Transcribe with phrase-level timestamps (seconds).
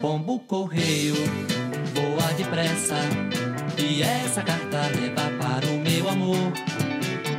[0.00, 1.16] Pombo correio,
[1.92, 2.94] voa depressa.
[3.76, 6.52] E essa carta leva para o meu amor.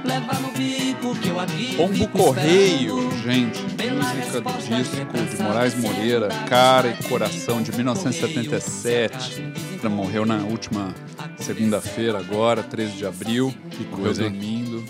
[0.04, 6.28] Leva no bico que eu aqui Pombo Correio, gente, música do disco de Moraes Moreira,
[6.50, 9.42] Cara e Coração, de 1977.
[9.42, 10.94] Ele morreu na última
[11.38, 13.56] segunda-feira, agora, 13 de abril.
[13.72, 14.32] Que coisa, hein?
[14.34, 14.84] Resumindo,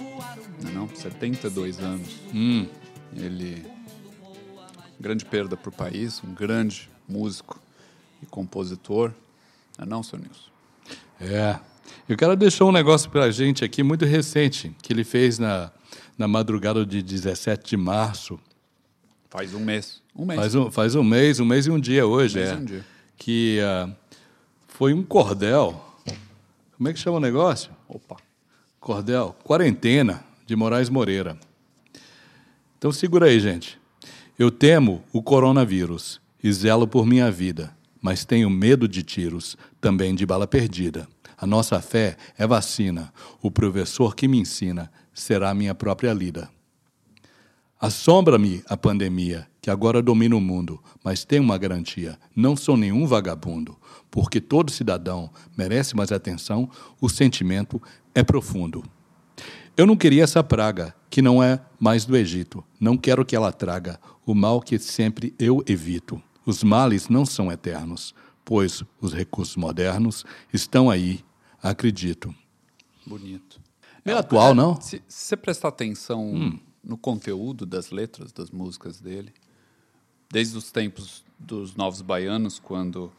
[0.64, 2.20] não, é não, 72 anos.
[2.34, 2.66] Hum,
[3.16, 3.64] Ele,
[5.00, 7.60] grande perda para o país, um grande músico
[8.22, 9.12] e compositor.
[9.78, 10.50] Não é não, seu Nilson?
[11.20, 11.60] é.
[12.08, 15.72] E o cara deixou um negócio pra gente aqui muito recente, que ele fez na,
[16.18, 18.40] na madrugada de 17 de março.
[19.30, 20.02] Faz um mês.
[20.16, 20.40] Um mês.
[20.40, 22.54] Faz um, faz um mês, um mês e um dia hoje, mês é.
[22.54, 22.86] e um dia.
[23.18, 23.90] Que ah,
[24.68, 25.84] foi um cordel.
[26.76, 27.72] Como é que chama o negócio?
[27.88, 28.18] Opa.
[28.80, 31.38] Cordel, Quarentena, de Moraes Moreira.
[32.78, 33.80] Então segura aí, gente.
[34.38, 40.16] Eu temo o coronavírus e zelo por minha vida, mas tenho medo de tiros, também
[40.16, 41.08] de bala perdida.
[41.38, 43.14] A nossa fé é vacina.
[43.42, 46.50] O professor que me ensina será minha própria lida.
[47.80, 53.08] Assombra-me a pandemia, que agora domina o mundo, mas tenho uma garantia: não sou nenhum
[53.08, 53.78] vagabundo,
[54.12, 57.82] porque todo cidadão merece mais atenção, o sentimento
[58.14, 58.84] é profundo.
[59.78, 62.62] Eu não queria essa praga, que não é mais do Egito.
[62.78, 66.22] Não quero que ela traga o mal que sempre eu evito.
[66.50, 71.24] Os males não são eternos, pois os recursos modernos estão aí,
[71.62, 72.34] acredito.
[73.06, 73.62] Bonito.
[74.04, 74.72] Meio atual, não?
[74.72, 74.82] Hum.
[74.82, 79.32] Se, você prestar atenção no conteúdo das letras das músicas dele,
[80.32, 83.12] desde os tempos dos Novos Baianos, quando,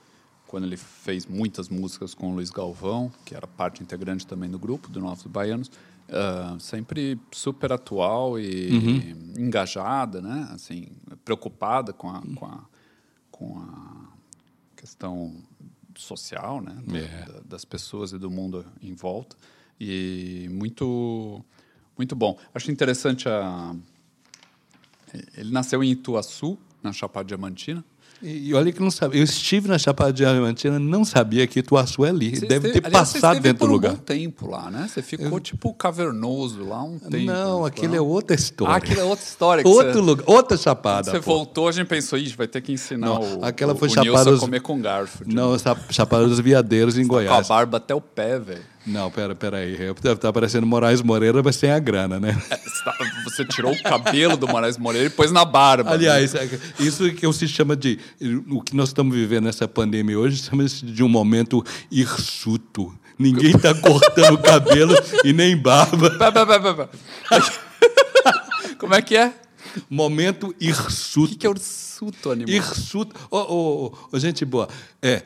[0.48, 4.58] quando ele fez muitas músicas com o Luiz Galvão, que era parte integrante também do
[4.58, 5.70] grupo do Novos Baianos,
[6.08, 9.34] ah, sempre super atual e Uhum.
[9.44, 10.48] engajada, né?
[10.50, 10.88] Assim,
[11.24, 12.64] preocupada com a, com a,
[13.40, 14.08] com a
[14.76, 15.34] questão
[15.96, 16.76] social, né?
[16.94, 17.24] É.
[17.32, 19.34] da- das pessoas e do mundo em volta.
[19.80, 21.42] E muito,
[21.96, 22.38] muito bom.
[22.54, 23.74] Acho interessante a.
[25.36, 27.82] Ele nasceu em Ituaçu, na Chapada Diamantina.
[28.22, 29.18] E, e olha que não sabia.
[29.20, 32.36] Eu estive na Chapada Diamantina, não sabia que Ituaçu é ali.
[32.36, 33.92] Você Deve esteve- ter aliás, você passado dentro do lugar.
[33.92, 34.86] Um bom tempo lá, né?
[34.88, 37.24] Você ficou tipo cavernoso lá um tempo.
[37.24, 38.74] Não, aquilo é outra história.
[38.74, 39.64] Ah, aquilo é outra história.
[39.66, 41.10] Outro você, lugar, outra chapada.
[41.10, 41.32] Você pô.
[41.34, 43.90] voltou, a gente pensou, Ih, vai ter que ensinar Não, o, aquela o, foi o
[43.90, 45.24] Chapada Nilson a dos- comer com garfo.
[45.26, 47.48] Não, essa Chapada dos Veadeiros em Com a Goiás.
[47.48, 48.60] barba até o pé, velho.
[48.86, 49.76] Não, pera, pera aí.
[49.78, 52.32] Eu- Tá parecendo Moraes Moreira, mas sem a grana, né?
[52.32, 55.90] Você tá- Você tirou o cabelo do Moraes Moreira e pôs na barba.
[55.90, 56.48] Aliás, né?
[56.78, 57.98] é- isso que se chama de.
[58.48, 62.92] O que nós estamos vivendo nessa pandemia hoje chama-se de um momento hirsuto.
[63.18, 66.10] Ninguém está cortando o cabelo e nem barba.
[66.18, 66.88] Pá, pá, pá.
[68.78, 69.32] Como é que é?
[69.88, 71.28] Momento O hirsuto.
[71.28, 72.52] que, que é ursuto, animal?
[72.54, 73.14] Hirsuto.
[73.30, 74.68] Ô, ô, ô, ô, gente boa.
[75.02, 75.22] É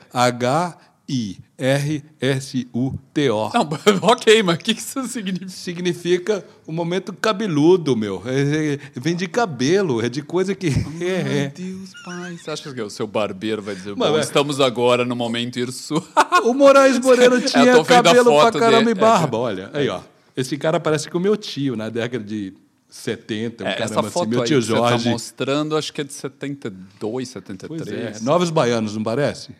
[1.06, 3.50] H-I-R-S-U-T-O.
[3.52, 3.68] Não,
[4.08, 5.48] ok, mas o que, isso significa?
[5.50, 8.22] Significa o momento cabeludo, meu.
[8.26, 10.68] É- é- vem de cabelo, é de coisa que.
[11.04, 11.48] É, Meu é.
[11.48, 12.36] Deus, pai.
[12.36, 15.58] Você acha que o seu barbeiro vai dizer, Mas, bom, é- estamos agora no momento
[15.58, 16.02] hirsu.
[16.44, 19.70] O Moraes Moreira Eu tinha cabelo pra caramba e barba, olha.
[19.72, 20.00] Aí, ó.
[20.36, 22.54] Esse cara parece com o meu tio, na década de
[22.88, 24.30] 70, um É, essa caramba foto assim.
[24.30, 25.08] Meu aí tio que você tá Jorge.
[25.10, 28.20] mostrando, acho que é de 72, Pois 73.
[28.20, 28.24] é.
[28.24, 29.52] Novos Baianos, não parece?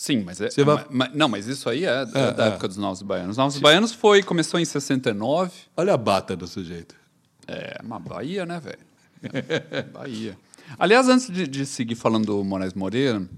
[0.00, 0.48] Sim, mas é.
[0.62, 2.48] Vai- ma- ma- não, mas isso aí é, da- É, da é.
[2.50, 3.32] época dos Novos Baianos.
[3.32, 5.50] Os Novos Baianos foi, começou em 69.
[5.76, 6.94] Olha a bata do sujeito.
[7.48, 8.78] É, uma Bahia, né, velho?
[9.24, 10.38] É, Bahia.
[10.78, 13.28] Aliás, antes de, de seguir falando do Moraes Moreira,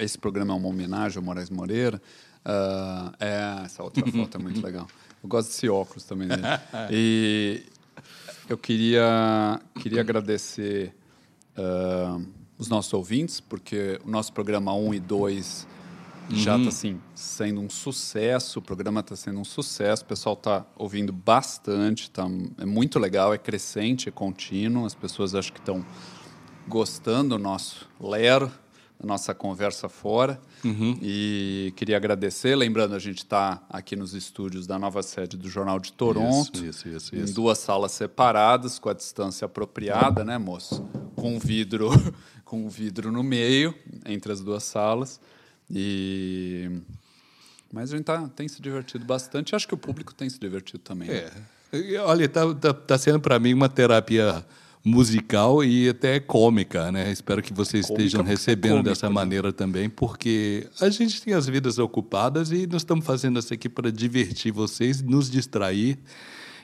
[0.00, 2.02] esse programa é uma homenagem ao Moraes Moreira.
[2.44, 4.88] ah, é, essa outra foto é muito legal.
[5.22, 6.42] Eu gosto desse óculos também dele.
[6.90, 7.62] E
[8.48, 10.92] eu queria, queria agradecer
[11.56, 12.18] ah,
[12.64, 15.66] os nossos ouvintes, porque o nosso programa 1 e 2
[16.30, 20.64] já está assim, sendo um sucesso, o programa está sendo um sucesso, o pessoal está
[20.76, 22.26] ouvindo bastante, tá,
[22.58, 25.84] é muito legal, é crescente, é contínuo, as pessoas acho que estão
[26.66, 28.50] gostando do nosso Lero,
[28.98, 30.40] da nossa conversa fora.
[31.02, 35.78] E queria agradecer, lembrando, a gente está aqui nos estúdios da nova sede do Jornal
[35.78, 37.34] de Toronto, Isso, isso, em isso.
[37.34, 40.88] duas salas separadas, com a distância apropriada, né, moço?
[41.16, 41.90] Com um vidro,
[42.44, 43.74] com um vidro no meio,
[44.04, 45.20] entre as duas salas.
[45.70, 46.70] E...
[47.72, 49.54] Mas a gente tá, tem se divertido bastante.
[49.54, 51.08] Acho que o público tem se divertido também.
[51.08, 51.30] né?
[51.72, 51.98] É.
[51.98, 54.44] Olha, tá, tá, tá sendo para mim uma terapia
[54.84, 57.10] musical e até cômica, né?
[57.10, 59.14] Espero que vocês Cômica estejam é recebendo cômico, dessa né?
[59.14, 63.68] maneira também, porque a gente tem as vidas ocupadas e nós estamos fazendo isso aqui
[63.68, 65.98] para divertir vocês, nos distrair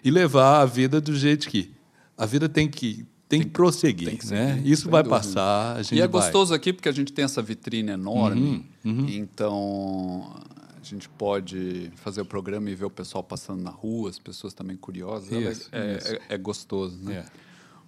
[0.05, 1.73] e levar a vida do jeito que
[2.17, 4.57] a vida tem que tem que prosseguir, tem que né?
[4.57, 5.17] seguir, Isso sem vai dúvida.
[5.23, 6.09] passar, a gente E é vai.
[6.09, 10.35] gostoso aqui porque a gente tem essa vitrine enorme, Uhum, então
[10.81, 14.53] a gente pode fazer o programa e ver o pessoal passando na rua, as pessoas
[14.53, 15.31] também curiosas.
[15.33, 16.15] É- Isso, é, isso.
[16.15, 17.17] é- é gostoso, né?
[17.17, 17.25] É.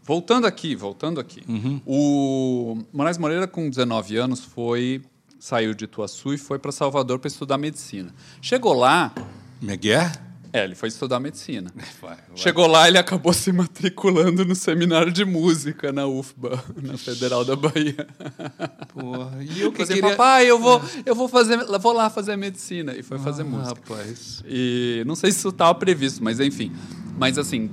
[0.04, 1.42] Voltando aqui, voltando aqui.
[1.86, 5.02] O Moraes Moreira, com 19 anos, foi
[5.38, 8.14] saiu de Ituaçu e foi para Salvador para estudar medicina.
[8.40, 9.12] Chegou lá,
[9.60, 10.10] Miguel?
[10.52, 11.72] É, ele foi estudar medicina.
[12.00, 12.18] Vai, vai.
[12.36, 17.56] Chegou lá, ele acabou se matriculando no seminário de música na UFBA, na Federal da
[17.56, 18.06] Bahia.
[18.88, 20.10] Porra, e eu que Falei, queria...
[20.16, 23.80] papai, eu vou, eu vou fazer, vou lá fazer medicina e foi fazer Ah, música.
[23.80, 24.42] Rapaz.
[24.46, 26.72] E não sei se isso estava previsto, mas enfim.
[27.16, 27.70] Mas assim,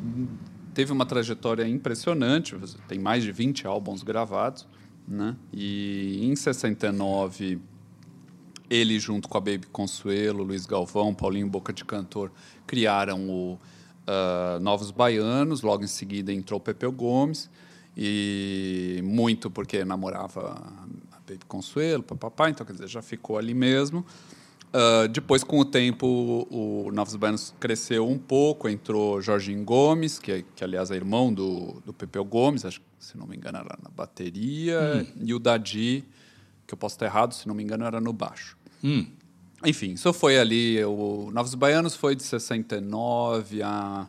[0.73, 2.55] teve uma trajetória impressionante,
[2.87, 4.65] tem mais de 20 álbuns gravados,
[5.07, 5.35] né?
[5.51, 7.59] E em 69
[8.69, 12.31] ele junto com a Baby Consuelo, Luiz Galvão, Paulinho Boca de Cantor
[12.67, 13.59] criaram o
[14.05, 17.49] ah, Novos Baianos, logo em seguida entrou Pepeu Gomes.
[17.97, 20.61] E muito porque namorava
[21.11, 24.05] a Baby Consuelo, papapá, então quer dizer, já ficou ali mesmo.
[24.71, 30.45] Ah, depois, com o tempo, o Novos Baianos cresceu um pouco, entrou Jorginho Gomes, que,
[30.55, 33.89] que aliás é irmão do, do Pepeu Gomes, acho se não me engano, era na
[33.89, 36.03] bateria, e o Dadi,
[36.67, 38.57] que eu posso estar errado, se não me engano, era no baixo.
[38.83, 39.05] Hum.
[39.65, 40.81] Enfim, isso foi ali.
[40.85, 44.07] O Novos Baianos foi de 69 a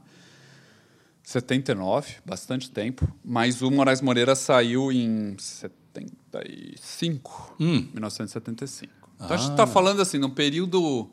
[1.22, 3.06] 79, bastante tempo.
[3.24, 7.86] Mas o Moraes Moreira saiu em 75, Hum.
[7.92, 8.92] 1975.
[9.16, 11.08] Então a gente está falando assim, num período.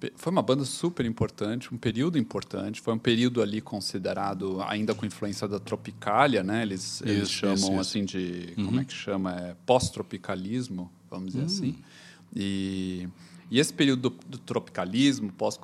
[0.00, 2.80] pe- Foi uma banda super importante, um período importante.
[2.80, 6.62] Foi um período ali considerado ainda com influência da Tropicália, né?
[6.62, 7.80] Eles, eles Isso, chamam isso, isso.
[7.80, 9.32] assim de como é que chama?
[9.34, 11.76] É pós-tropicalismo, vamos dizer assim.
[12.34, 13.08] E,
[13.50, 15.58] e esse período do, do tropicalismo, pós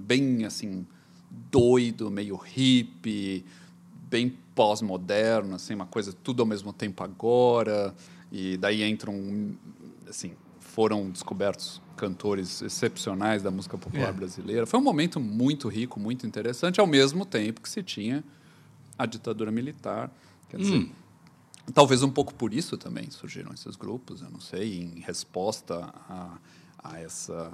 [0.00, 0.86] bem assim
[1.50, 3.44] doido, meio hippie,
[4.08, 7.94] bem pós-moderno, assim, uma coisa tudo ao mesmo tempo agora.
[8.30, 9.52] E daí entram
[10.08, 14.12] assim, foram descobertos cantores excepcionais da música popular É.
[14.12, 14.66] brasileira.
[14.66, 18.22] Foi um momento muito rico, muito interessante, ao mesmo tempo que se tinha
[18.98, 20.10] a ditadura militar.
[20.48, 20.90] Quer dizer, Hum.
[21.72, 26.36] Talvez um pouco por isso também surgiram esses grupos, eu não sei, em resposta a,
[26.82, 27.50] a essa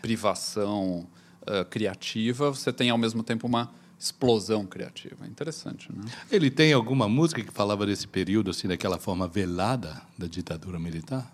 [0.00, 1.06] privação
[1.46, 5.24] ah, criativa, você tem ao mesmo tempo uma explosão criativa.
[5.28, 6.04] Interessante, né?
[6.30, 11.32] Ele tem alguma música que falava desse período, assim, daquela forma velada da ditadura militar?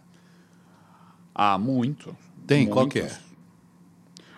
[1.34, 2.14] Ah, muito.
[2.46, 2.66] Tem?
[2.66, 3.16] Qual que Muitos.
[3.16, 3.28] é?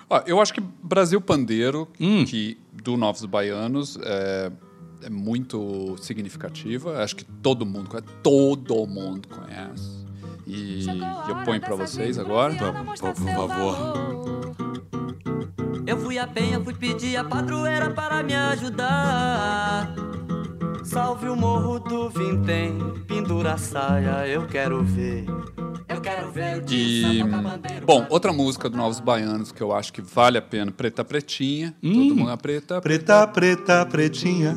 [0.09, 2.25] Ó, eu acho que Brasil Pandeiro, Hum.
[2.25, 4.53] que do Novos Baianos, é,
[5.02, 7.02] é muito significativa.
[7.02, 8.08] Acho que todo mundo conhece.
[8.23, 10.00] Todo mundo conhece.
[10.47, 10.87] E
[11.29, 12.55] eu ponho para vocês agora.
[12.55, 14.55] Por, por favor.
[15.87, 19.94] Eu fui a penha, fui pedir a padroeira para me ajudar.
[20.85, 22.76] Salve o morro do Vintém,
[23.06, 25.25] pendura a saia, eu quero ver.
[25.88, 27.23] Eu quero ver o E,
[27.85, 31.75] bom, outra música do Novos Baianos que eu acho que vale a pena, Preta Pretinha.
[31.82, 32.08] Hum.
[32.08, 32.81] Todo mundo é preta.
[32.81, 34.56] Preta, preta, pretinha.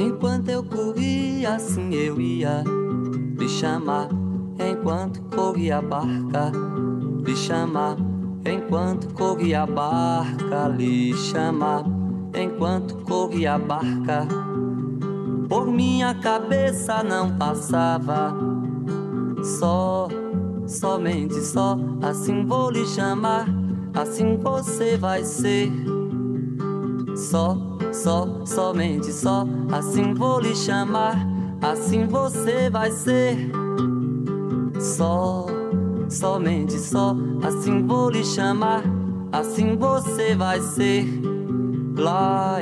[0.00, 2.64] Enquanto eu corria, assim eu ia
[3.38, 4.08] lhe chamar.
[4.58, 6.50] Enquanto corria a barca,
[7.22, 7.98] lhe chamar.
[8.46, 11.84] Enquanto corria a barca, lhe chamar.
[12.34, 14.26] Enquanto corria a barca,
[15.50, 18.34] por minha cabeça não passava.
[19.42, 20.08] Só,
[20.66, 23.46] somente só, assim vou lhe chamar.
[23.94, 25.70] Assim você vai ser.
[27.14, 31.16] Só, só, somente só, assim vou lhe chamar,
[31.60, 33.50] assim você vai ser.
[34.80, 35.46] Só,
[36.08, 38.82] somente só, assim vou lhe chamar,
[39.32, 41.06] assim você vai ser.
[41.96, 42.58] Lá,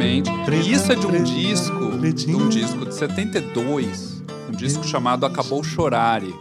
[0.00, 0.30] Exatamente.
[0.50, 5.62] E isso é de um disco, de um disco de 72, um disco chamado Acabou
[5.62, 6.34] Chorare.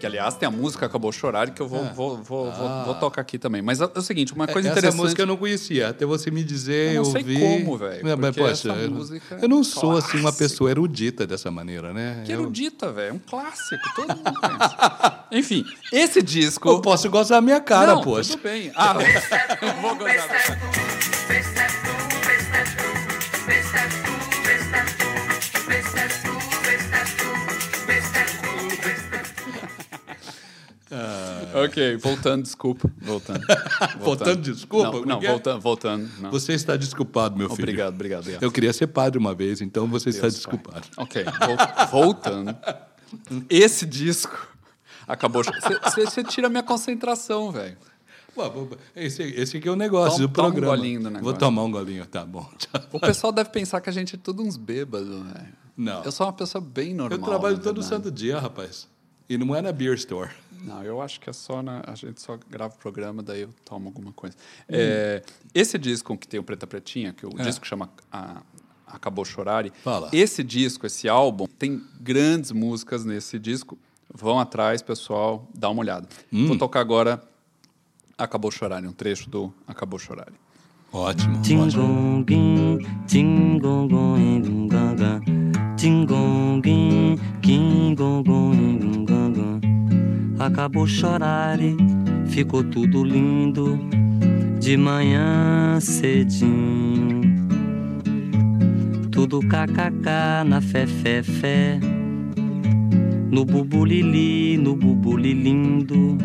[0.00, 3.22] Que, aliás, tem a música Acabou Chorare, que eu vou, vou, vou, vou, vou tocar
[3.22, 3.62] aqui também.
[3.62, 5.00] Mas é o seguinte, uma coisa Essa interessante...
[5.00, 8.50] música eu não conhecia, até você me dizer, Eu não sei como, velho, mas, poxa,
[8.50, 12.22] essa eu, música eu não é sou assim uma pessoa erudita dessa maneira, né?
[12.26, 13.10] Que erudita, velho.
[13.10, 14.74] É um clássico, todo mundo conhece.
[15.32, 16.68] Enfim, esse disco...
[16.68, 18.32] Eu posso gostar da minha cara, não, poxa.
[18.32, 18.72] tudo bem.
[18.74, 18.96] Ah,
[19.62, 21.03] eu vou gozar.
[31.64, 32.90] Ok, voltando, desculpa.
[33.00, 33.40] Voltando.
[34.00, 34.92] Voltando, desculpa?
[34.92, 36.10] Não, não é voltando, voltando.
[36.20, 36.30] não.
[36.30, 37.62] Você está desculpado, meu filho.
[37.62, 38.28] Obrigado, obrigado.
[38.40, 40.86] Eu queria ser padre uma vez, então você está Deus, desculpado.
[40.96, 42.56] Ok, vol- voltando.
[43.48, 44.48] Esse disco
[45.06, 45.42] acabou.
[46.04, 47.76] Você tira a minha concentração, velho.
[48.96, 50.76] Esse, esse aqui é o negócio do toma um programa.
[50.76, 51.24] golinho do negócio.
[51.24, 52.48] Vou tomar um golinho, tá bom.
[52.92, 55.48] O pessoal deve pensar que a gente é tudo uns bêbados, velho.
[55.76, 56.02] Não.
[56.04, 57.18] Eu sou uma pessoa bem normal.
[57.18, 58.88] Eu trabalho todo santo dia, rapaz.
[59.28, 60.30] E não é na beer store.
[60.62, 61.82] Não, eu acho que é só na.
[61.86, 64.34] A gente só grava o programa, daí eu tomo alguma coisa.
[64.62, 64.64] Hum.
[64.68, 65.22] É,
[65.54, 67.42] esse disco que tem o Preta Pretinha, que o É.
[67.42, 68.42] disco chama a-
[68.86, 69.72] Acabou Chorare.
[69.82, 70.08] Fala.
[70.12, 73.76] Esse disco, esse álbum, tem grandes músicas nesse disco.
[74.14, 76.08] Vão atrás, pessoal, dá uma olhada.
[76.32, 76.46] Hum.
[76.46, 77.20] Vou tocar agora
[78.16, 80.34] Acabou Chorare, um trecho do Acabou Chorare.
[80.92, 81.38] Ótimo.
[81.38, 81.42] ótimo.
[81.42, 82.78] Tingongin,
[83.08, 85.20] tingongong, gaga.
[90.44, 91.74] Acabou chorar e
[92.26, 93.78] ficou tudo lindo
[94.60, 97.22] de manhã cedinho.
[99.10, 101.80] Tudo kkk na fé, fé, fé.
[103.30, 106.18] No bubulili, no bubulilindo.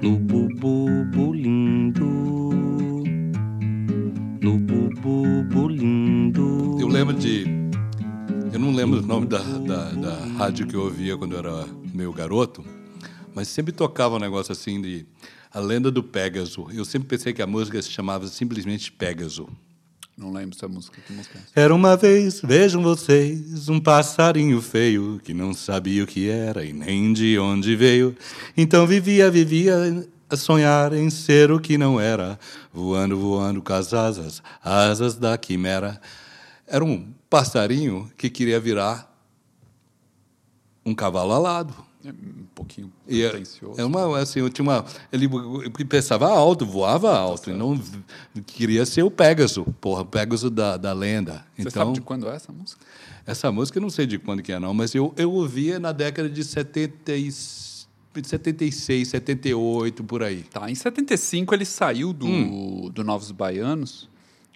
[0.00, 2.54] No bububu lindo.
[4.40, 6.78] No bububu lindo.
[6.80, 7.44] Eu lembro de.
[8.50, 9.40] Eu não lembro o nome da
[10.38, 12.64] rádio que eu ouvia quando eu era meio garoto,
[13.34, 15.04] mas sempre tocava um negócio assim de
[15.52, 16.68] A Lenda do Pégaso.
[16.72, 19.48] Eu sempre pensei que a música se chamava simplesmente Pégaso.
[20.16, 20.96] Não lembro essa música.
[21.04, 21.62] Que música é?
[21.62, 26.72] Era uma vez, vejam vocês, um passarinho feio que não sabia o que era e
[26.72, 28.16] nem de onde veio.
[28.56, 32.38] Então vivia, vivia a sonhar em ser o que não era,
[32.72, 36.00] voando, voando com as asas, asas da quimera.
[36.64, 39.07] Era um passarinho que queria virar
[40.88, 41.74] um cavalo alado.
[42.04, 43.80] É um pouquinho é- pretencioso.
[43.80, 45.28] é uma, assim, eu tinha uma, ele
[45.88, 47.78] pensava alto, voava alto, e não
[48.46, 51.44] queria ser o Pégaso, porra, o Pégaso da, da lenda.
[51.56, 52.80] Você então, sabe de quando é essa música?
[53.26, 55.92] essa música eu não sei de quando que é não, mas eu, eu ouvia na
[55.92, 57.30] década de 70 e,
[58.22, 60.42] 76, 78, por aí.
[60.44, 62.90] Tá, em 75 ele saiu do, Hum.
[62.92, 64.08] do Novos Baianos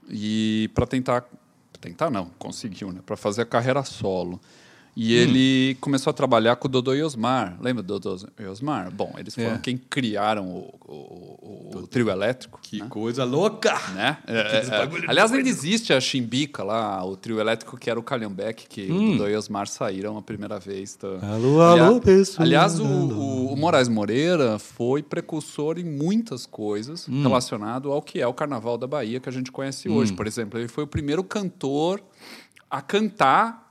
[0.09, 1.25] e para tentar
[1.81, 4.41] tentar não, conseguiu, né, para fazer a carreira solo.
[4.95, 5.01] Hum.
[5.01, 7.57] E ele começou a trabalhar com o Dodô e Osmar.
[7.63, 8.91] Lembra do Dodô e Osmar?
[8.91, 9.59] Bom, eles foram É.
[9.59, 12.61] quem criaram o, o- o trio elétrico.
[12.63, 12.87] Que né?
[12.91, 13.73] coisa louca!
[13.95, 14.19] né?
[14.27, 15.09] É, é, é.
[15.09, 19.09] Aliás, ainda existe a Chimbica lá, o trio elétrico que era o Calhambeck, que Hum.
[19.09, 20.95] o Dodô e Osmar saíram a primeira vez.
[20.95, 21.09] Tá?
[21.23, 22.45] Alô, alô, pessoal.
[22.47, 27.23] Aliás, o, o- o Moraes Moreira foi precursor em muitas coisas Hum.
[27.23, 30.13] relacionado ao que é o Carnaval da Bahia que a gente conhece hoje.
[30.13, 32.03] Por exemplo, ele foi o primeiro cantor
[32.71, 33.62] a cantar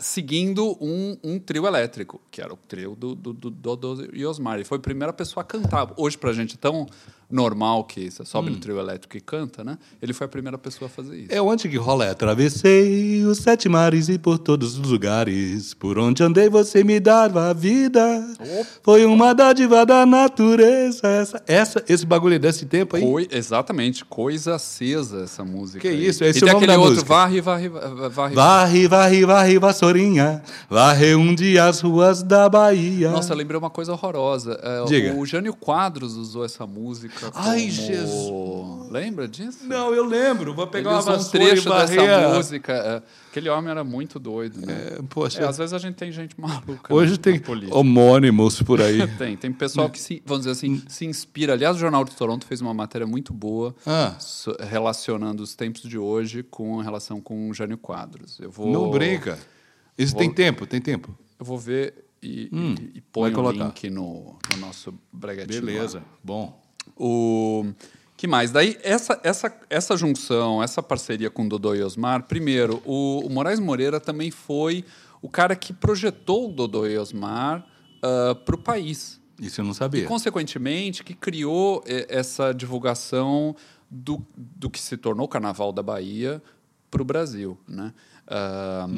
[0.00, 4.56] seguindo um, um trio elétrico, que era o trio do, do, do Dodô e Osmar.
[4.56, 5.92] Ele foi a primeira pessoa a cantar.
[5.96, 6.86] Hoje, pra gente, é tão
[7.30, 8.54] normal que sobe Hum.
[8.54, 9.76] no trio elétrico e canta, né?
[10.00, 11.28] Ele foi a primeira pessoa a fazer isso.
[11.32, 12.06] É onde que rola?
[12.06, 15.74] É, Atravessei os sete mares e por todos os lugares.
[15.74, 18.00] Por onde andei você me dava a vida.
[18.82, 21.06] Foi uma dádiva da natureza.
[21.08, 23.02] Essa, essa, esse bagulho desse tempo aí?
[23.02, 25.80] Coi- exatamente, coisa acesa essa música.
[25.80, 26.06] Que aí.
[26.06, 27.08] isso, esse e é o tem aquele outro, música.
[27.08, 28.86] varre, varre, varre, varre.
[28.88, 30.42] Varre, varre, vassourinha.
[30.70, 33.10] Varre um dia as ruas da Bahia.
[33.10, 34.58] Nossa, lembrei uma coisa horrorosa.
[34.62, 35.14] É, Diga.
[35.14, 37.15] O Jânio Quadros usou essa música.
[37.34, 38.90] Ai, Jesus.
[38.90, 39.66] Lembra disso?
[39.66, 40.54] Não, eu lembro.
[40.54, 42.72] Vou pegar Ele uma um trecho e varrer dessa música.
[42.72, 43.02] é.
[43.30, 44.96] Aquele homem era muito doido, né?
[44.98, 47.38] É, poxa, É, às vezes a gente tem gente maluca hoje na, tem
[47.70, 49.06] homônimos por aí.
[49.18, 51.52] Tem, tem pessoal que, se, vamos dizer assim, se inspira.
[51.52, 54.16] Aliás, o Jornal de Toronto fez uma matéria muito boa Ah.
[54.70, 58.38] relacionando os tempos de hoje com a relação com o Jânio Quadros.
[58.40, 59.38] Eu vou, Não brinca.
[59.98, 61.16] Isso Vou- tem tempo, tem tempo.
[61.38, 65.60] Eu vou ver e, Hum, e, e põe o link no, no nosso breguetinho.
[65.60, 65.66] lá.
[65.66, 66.58] Beleza, bom.
[66.96, 67.66] O
[68.16, 68.50] que mais?
[68.50, 73.60] Daí, essa, essa, essa junção, essa parceria com Dodô e Osmar, primeiro, o, o Moraes
[73.60, 74.84] Moreira também foi
[75.20, 77.66] o cara que projetou o Dodô e Osmar
[78.44, 79.20] para o país.
[79.40, 80.06] Isso eu não sabia.
[80.06, 83.54] Consequentemente, que criou eh, essa divulgação
[83.90, 86.42] do, do que se tornou o Carnaval da Bahia
[86.90, 87.58] para o Brasil.
[87.68, 87.92] Né?
[88.28, 88.88] Ah,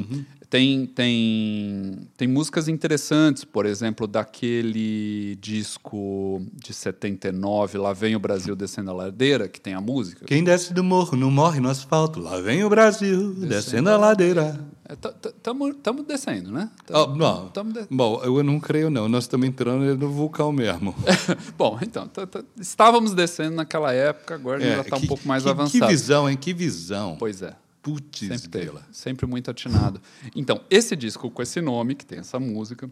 [0.49, 8.55] tem, tem, tem músicas interessantes, por exemplo, daquele disco de 79, Lá Vem o Brasil
[8.55, 10.25] Descendo a Ladeira, que tem a música.
[10.25, 12.19] Quem desce do morro não morre no asfalto.
[12.19, 14.59] Lá vem o Brasil, descendo, a ladeira.
[14.89, 16.67] Estamos descendo, né?
[16.91, 17.49] Oh, não.
[17.49, 19.07] Tamo de- Bom, eu não creio, não.
[19.07, 20.95] Nós estamos entrando no vulcão mesmo.
[21.55, 25.27] Bom, então, tá- tá- estávamos descendo naquela época, agora gente já está um É, pouco
[25.27, 25.85] mais que, avançado.
[25.85, 26.35] Que visão, hein?
[26.35, 27.15] Que visão.
[27.19, 27.53] Pois é.
[27.89, 28.65] Putz, Sempre teve.
[28.65, 28.87] grila.
[28.91, 30.01] Sempre muito atinado.
[30.35, 32.89] Então, esse disco com esse nome, que tem essa música,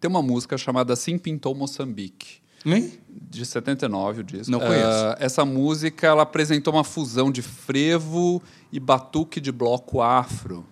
[0.00, 2.40] tem uma música chamada Sim Pintou Moçambique.
[2.64, 2.92] Hein?
[3.08, 4.50] De 79, o disco.
[4.50, 4.84] Não conheço.
[4.84, 10.66] Ah, essa música ela apresentou uma fusão de frevo e batuque de bloco afro.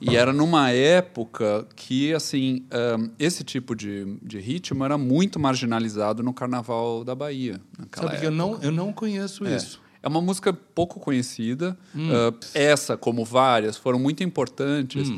[0.00, 6.22] E era numa época que, assim, ah, esse tipo de, de ritmo era muito marginalizado
[6.22, 7.60] no Carnaval da Bahia.
[7.92, 9.56] Sabe que eu não, eu não conheço é.
[9.56, 9.80] isso.
[10.08, 11.76] É uma música pouco conhecida.
[11.94, 15.08] Ah, essa, como várias, foram muito importantes.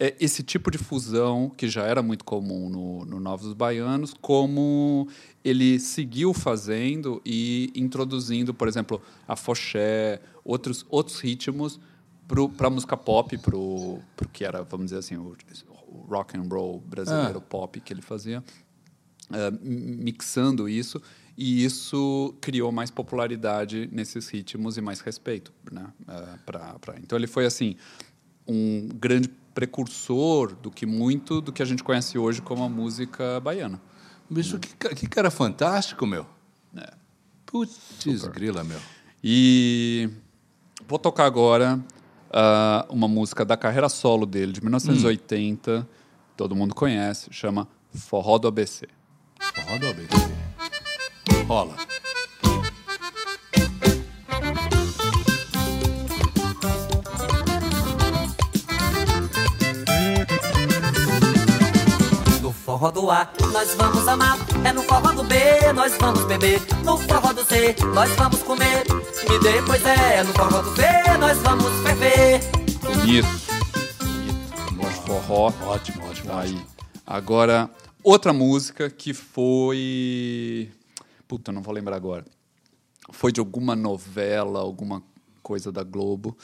[0.00, 5.06] É, esse tipo de fusão, que já era muito comum no, no Novos Baianos, como
[5.44, 11.78] ele seguiu fazendo e introduzindo, por exemplo, a foché, outros, outros ritmos
[12.56, 14.00] para a música pop, para o
[14.32, 15.36] que era, vamos dizer assim, o,
[15.86, 18.42] o rock and roll brasileiro pop que ele fazia
[19.62, 21.00] mi- mixando isso
[21.36, 25.86] e isso criou mais popularidade nesses ritmos e mais respeito, né?
[26.08, 27.76] eh, pra, pra- Então ele foi assim
[28.46, 33.40] um grande precursor do que muito do que a gente conhece hoje como a música
[33.40, 33.80] baiana.
[34.28, 36.26] Bicho, que, ca- que cara fantástico, meu.
[36.76, 36.92] É.
[37.46, 38.78] Putz, grila, meu.
[39.22, 40.10] E
[40.88, 41.78] vou tocar agora
[42.30, 45.88] ah, uma música da carreira solo dele de 1980,
[46.36, 48.86] todo mundo conhece, chama Forró do ABC.
[49.68, 50.43] Roda o ABC.
[51.46, 51.76] Rola.
[62.40, 64.38] No forró do A, nós vamos amar.
[64.64, 65.36] É no forró do B,
[65.74, 66.60] nós vamos beber.
[66.84, 68.84] No forró do C, nós vamos comer.
[69.30, 70.82] E depois é no forró do B,
[71.18, 72.40] nós vamos ferver.
[72.82, 73.26] Bonito.
[74.72, 75.04] Bonito.
[75.06, 75.52] Forró.
[75.66, 76.50] Ótimo, ótimo, Aí.
[76.54, 76.66] ótimo.
[77.06, 77.70] Agora,
[78.02, 80.70] outra música que foi.
[81.34, 82.24] Puta, não vou lembrar agora.
[83.10, 85.02] Foi de alguma novela, alguma
[85.42, 86.38] coisa da Globo.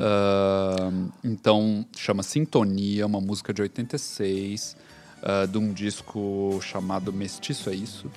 [0.00, 0.90] Ah,
[1.22, 4.76] então, chama Sintonia, uma música de 86,
[5.22, 8.10] ah, de um disco chamado Mestiço é Isso.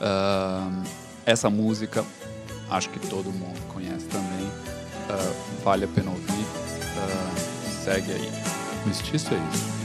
[0.00, 0.84] Ah,
[1.26, 2.04] essa música,
[2.70, 4.48] acho que todo mundo conhece também.
[5.08, 5.32] Ah,
[5.64, 6.46] vale a pena ouvir.
[7.82, 8.30] Segue aí.
[8.86, 9.80] Mestiço é isso.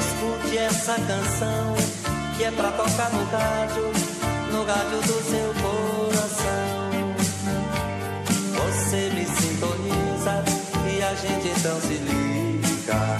[0.00, 1.71] Escute essa canção
[2.44, 3.92] é pra tocar no rádio,
[4.50, 6.82] no rádio do seu coração.
[8.56, 10.42] Você me sintoniza
[10.90, 13.18] e a gente então se liga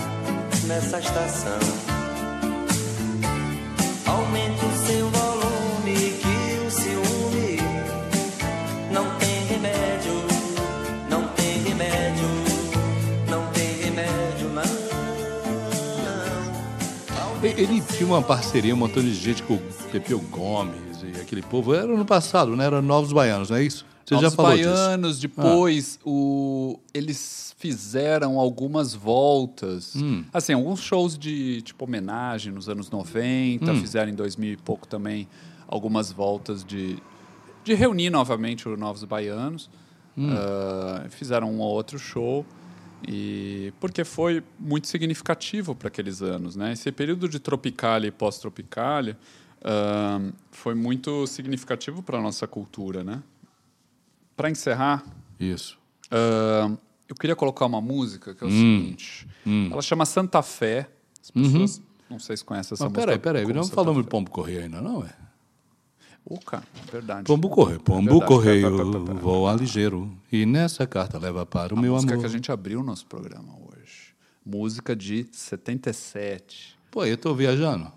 [0.67, 1.59] nessa estação.
[4.07, 7.59] Aumente o seu volume que o ciúme
[8.91, 10.15] não tem remédio,
[11.09, 12.29] não tem remédio,
[13.29, 14.83] não tem remédio não.
[17.45, 19.59] Ele tinha uma parceria, um montão de gente com o
[19.90, 21.74] Pepeu Gomes e aquele povo.
[21.74, 22.64] Era no passado, né?
[22.64, 23.85] Era Novos Baianos, não é isso?
[24.05, 24.68] Você Novos já falou disso.
[24.70, 29.94] Baianos, depois o, eles fizeram algumas voltas.
[29.96, 30.24] Hum.
[30.33, 33.81] Assim, alguns shows de tipo homenagem nos anos 90, Hum.
[33.81, 35.28] fizeram em 2000 e pouco também
[35.68, 36.98] algumas voltas de,
[37.64, 39.70] de reunir novamente os Novos Baianos.
[40.16, 40.31] Hum.
[40.33, 42.44] Ah, fizeram um ou outro show.
[43.07, 46.73] E porque foi muito significativo para aqueles anos, né?
[46.73, 49.19] Esse período de Tropicália e pós-Tropicália
[49.65, 53.23] ah, foi muito significativo para a nossa cultura, né?
[54.37, 55.05] Para encerrar,
[55.38, 55.79] Isso.
[56.11, 56.71] ah,
[57.09, 58.53] eu queria colocar uma música que é o Hum.
[58.87, 59.29] seguinte.
[59.71, 60.88] Ela chama Santa Fé.
[61.23, 63.19] As pessoas não sei se conhecem essa Mas música.
[63.19, 63.55] peraí, peraí.
[63.55, 64.09] Não falamos de.
[64.09, 65.11] Pombo Correio ainda, não é?
[66.31, 67.25] É verdade.
[67.25, 67.81] Pombo Correio.
[67.81, 68.27] Pombo verdade.
[68.29, 69.19] Correio, pera, pera, pera.
[69.19, 70.11] voa ligeiro.
[70.31, 72.23] E nessa carta leva para o a meu música amor.
[72.23, 74.15] que a gente abriu o nosso programa hoje.
[74.45, 76.77] Música de 77.
[76.91, 77.91] Pô, eu tô viajando.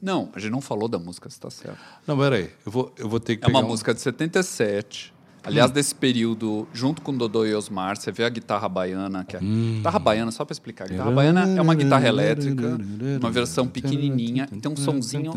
[0.00, 1.78] Não, a gente não falou da música, você tá certo.
[2.06, 2.50] Não, peraí.
[2.64, 5.12] Eu vou, eu vou ter que É uma um- música de 77.
[5.42, 9.40] Aliás, desse período, junto com Dodô e Osmar, você vê a guitarra baiana, que é
[9.40, 10.84] guitarra baiana, só para explicar.
[10.84, 12.78] A guitarra baiana é uma guitarra elétrica,
[13.18, 15.32] uma versão pequenininha, e tem um sonzinho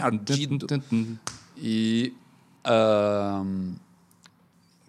[0.00, 0.66] ardido.
[1.56, 2.12] E
[2.64, 3.74] ahn,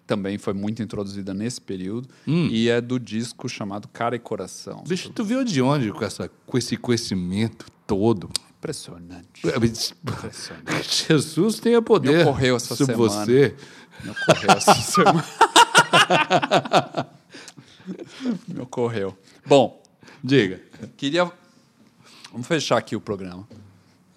[0.06, 2.08] também foi muito introduzida nesse período.
[2.26, 4.82] E é do disco chamado Cara e Coração.
[4.86, 8.30] Bicho, tu viu de onde com, essa, com esse conhecimento todo?
[8.58, 9.46] Impressionante.
[9.46, 11.06] Impressionante.
[11.08, 12.96] Jesus tenha poder Me ocorreu essa semana.
[12.96, 13.54] você.
[14.02, 15.24] Me ocorreu essa semana.
[18.48, 19.16] Me ocorreu.
[19.46, 19.82] Bom,
[20.22, 20.60] Diga.
[20.96, 21.30] queria.
[22.32, 23.46] Vamos fechar aqui o programa.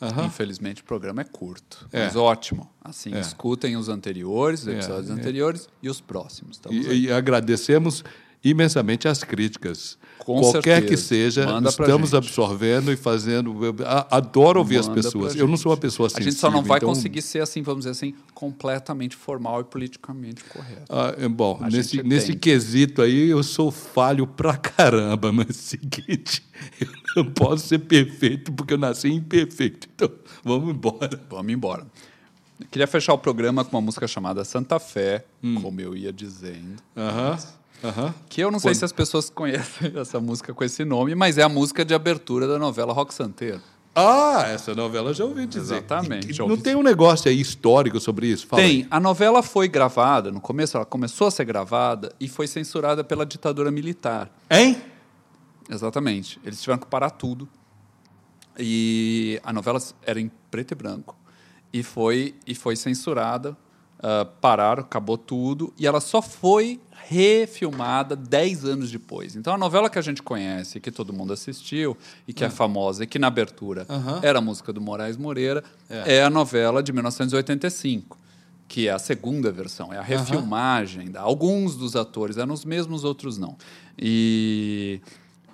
[0.01, 0.25] Aham.
[0.25, 1.87] Infelizmente o programa é curto.
[1.91, 2.05] É.
[2.05, 2.69] Mas ótimo.
[2.83, 3.19] Assim, É.
[3.19, 6.59] escutem os anteriores, os É, episódios anteriores e os próximos.
[6.69, 8.03] E, e agradecemos
[8.43, 9.97] imensamente as críticas.
[10.19, 10.87] Com Qualquer certeza.
[10.87, 13.65] que seja, Manda estamos absorvendo e fazendo.
[13.65, 15.33] eu a- adoro ouvir as Manda pessoas.
[15.33, 16.31] pra Eu não sou uma pessoa A sensível.
[16.31, 20.43] gente só não vai então- conseguir ser assim, vamos dizer assim, completamente formal e politicamente
[20.43, 20.83] correto.
[20.89, 25.49] Ah, é, bom, A nesse, nesse quesito aí eu sou falho pra caramba, mas é
[25.49, 26.43] o seguinte,
[27.15, 29.87] eu não posso ser perfeito porque eu nasci imperfeito.
[29.95, 30.11] Então,
[30.43, 31.19] vamos embora.
[31.31, 31.87] Vamos embora.
[32.59, 35.59] Eu queria fechar o programa com uma música chamada Santa Fé, Hum.
[35.59, 36.75] como eu ia dizendo.
[36.95, 37.39] Aham,
[37.83, 38.13] aham.
[38.29, 41.43] Que eu não sei se as pessoas conhecem essa música com esse nome, mas é
[41.43, 43.61] a música de abertura da novela Rock Santeiro.
[43.93, 45.75] Ah, essa novela eu já ouvi dizer.
[45.75, 48.47] Exatamente, E- Não tem um negócio aí histórico sobre isso?
[48.47, 48.71] Fala Tem.
[48.83, 48.87] aí.
[48.89, 53.25] A novela foi gravada, no começo ela começou a ser gravada e foi censurada pela
[53.25, 54.31] ditadura militar.
[54.49, 54.81] Hein?
[55.69, 56.39] Exatamente.
[56.45, 57.49] Eles tiveram que parar tudo.
[58.57, 61.15] E a novela era em preto e branco.
[61.73, 63.57] E foi, e foi censurada.
[64.01, 65.73] ah, pararam, acabou tudo.
[65.77, 69.35] E ela só foi refilmada 10 anos depois.
[69.35, 73.03] Então a novela que a gente conhece, que todo mundo assistiu, e que é famosa,
[73.03, 73.85] e que na abertura
[74.23, 76.23] era a música do Moraes Moreira, é.
[76.23, 78.17] a novela de 1985.
[78.67, 81.11] Que é a segunda versão, é a refilmagem.
[81.11, 83.57] da- Alguns dos atores eram os mesmos, outros não.
[83.99, 85.01] E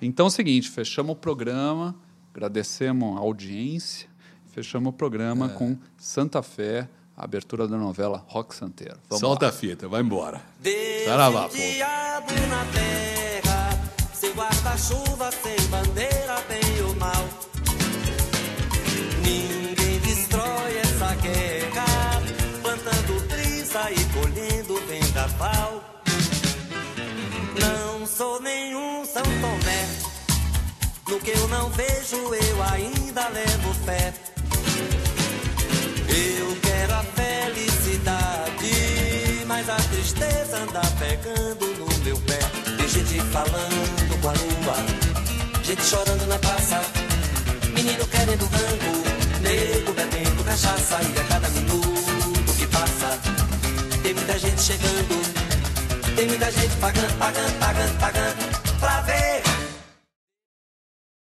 [0.01, 1.95] então é o seguinte, fechamos o programa,
[2.31, 4.07] agradecemos a audiência,
[4.51, 8.97] fechamos o programa com Santa Fé, a abertura da novela Rock Santeiro.
[9.09, 9.51] Vamos Solta lá.
[9.51, 10.39] a fita, vai embora.
[10.59, 11.55] Deus Saravá, pô.
[11.55, 13.69] diabo na terra,
[14.13, 17.27] sem guarda-chuva, sem bandeira, bem ou mal.
[19.23, 22.21] Ninguém destrói essa guerra,
[22.61, 25.83] plantando brisa e colhendo vendaval.
[27.59, 29.89] Não sou nenhum São Tomé,
[31.09, 34.13] no que eu não vejo eu ainda levo fé.
[40.77, 42.39] Anda pegando no meu pé.
[42.77, 46.81] Tem gente falando com a lua, gente chorando na praça,
[47.73, 50.99] menino querendo rango, nego bebendo cachaça.
[51.01, 53.19] E a cada minuto que passa
[54.03, 59.56] tem muita gente chegando, tem muita gente pagando, pagando, pagando, pagando pra ver